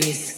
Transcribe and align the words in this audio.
Scared. 0.00 0.31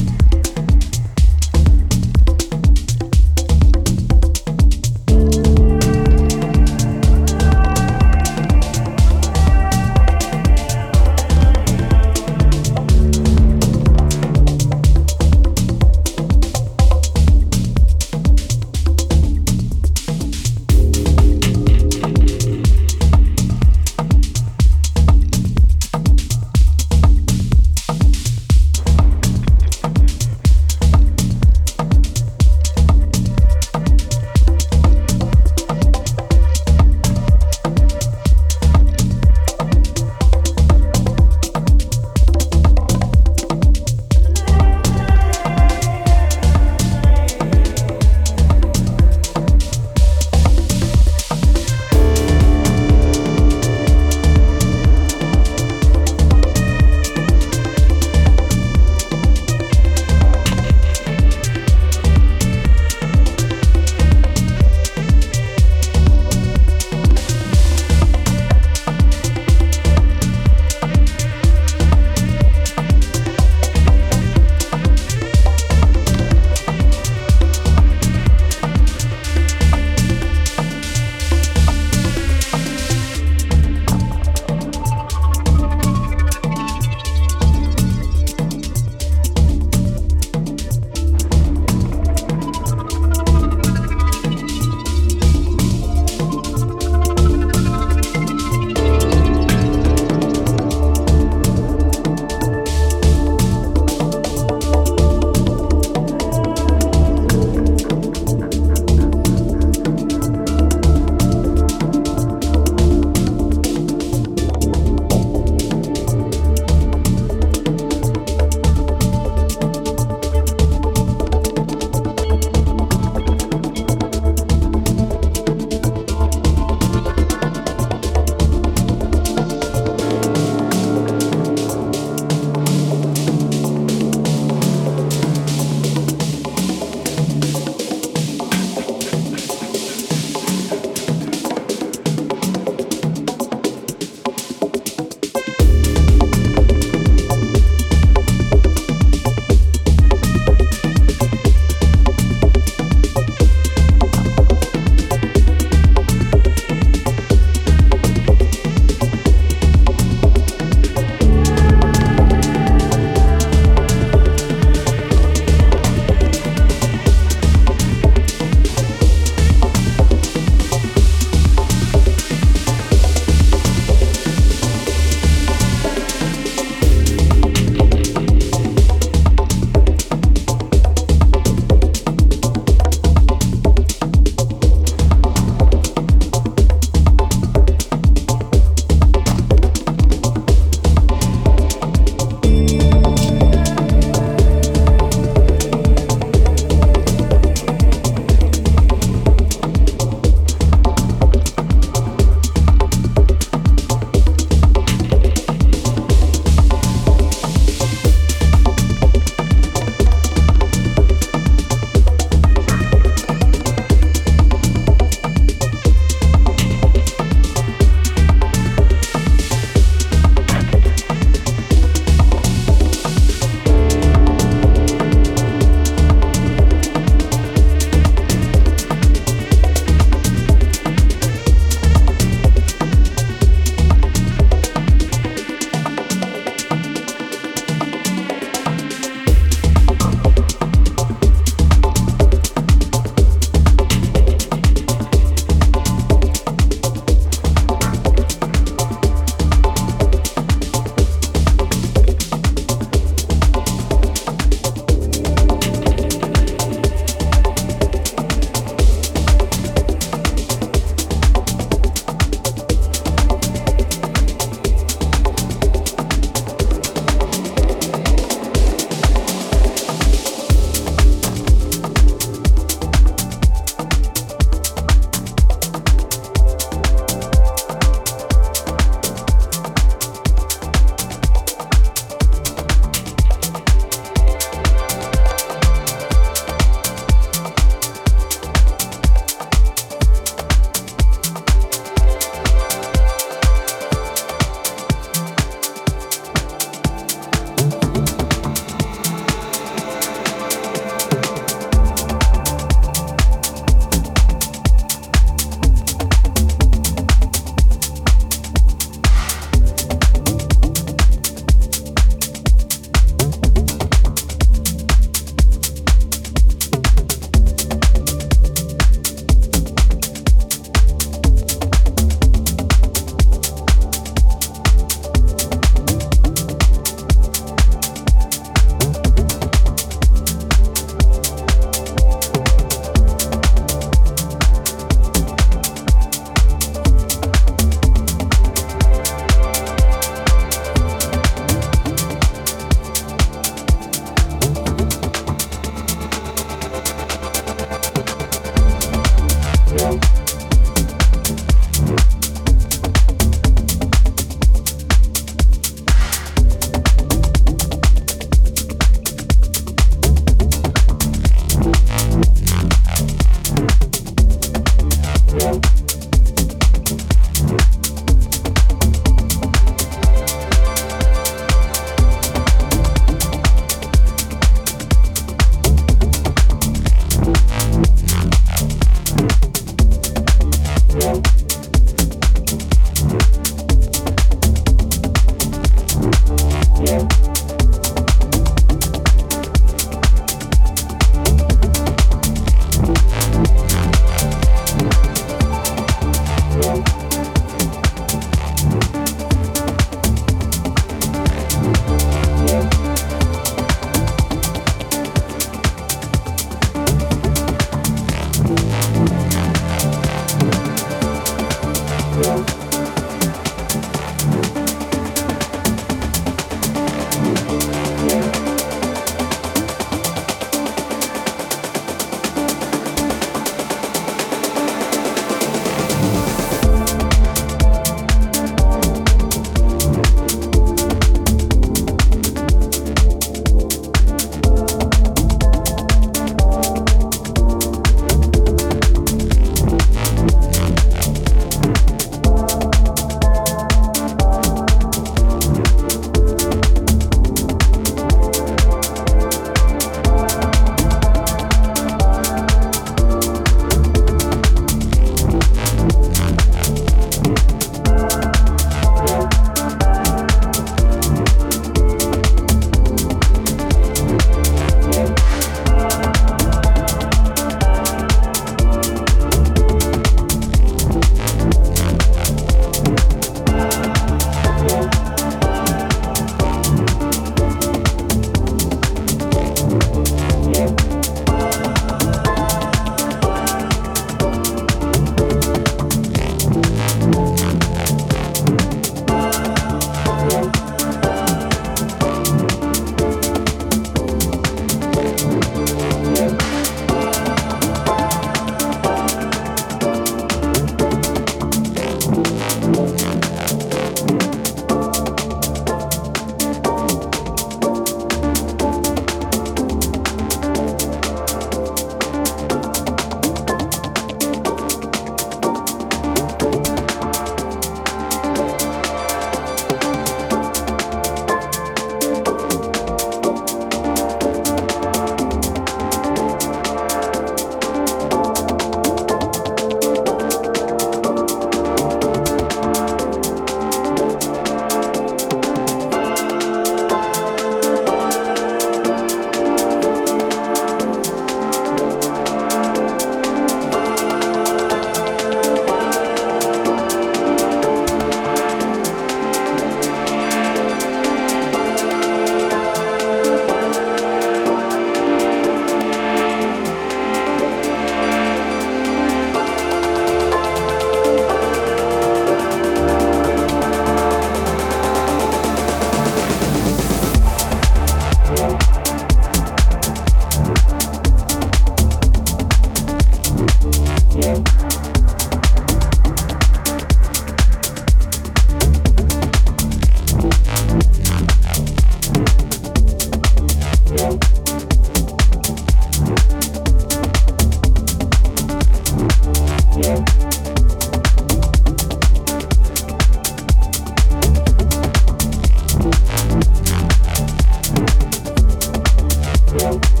Yeah. 599.53 600.00